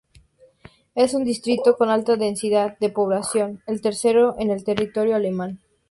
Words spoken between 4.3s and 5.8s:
en el territorio alemán.